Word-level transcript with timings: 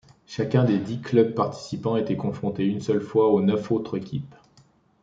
Chacun 0.25 0.63
des 0.63 0.79
dix 0.79 0.99
clubs 0.99 1.35
participant 1.35 1.95
était 1.95 2.17
confronté 2.17 2.65
une 2.65 2.81
seule 2.81 3.03
fois 3.03 3.29
aux 3.31 3.39
neuf 3.39 3.71
autres 3.71 3.97
équipes. 3.99 4.33